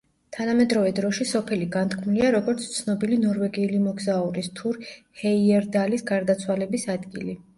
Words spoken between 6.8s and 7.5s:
ადგილი.